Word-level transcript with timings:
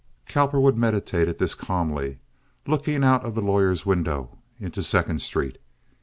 Cowperwood 0.25 0.75
meditated 0.77 1.37
this 1.37 1.53
calmly, 1.53 2.17
looking 2.65 3.03
out 3.03 3.23
of 3.23 3.35
the 3.35 3.41
lawyer's 3.43 3.85
window 3.85 4.39
into 4.59 4.81
Second 4.81 5.21
Street. 5.21 5.59